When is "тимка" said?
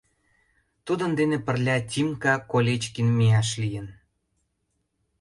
1.91-2.35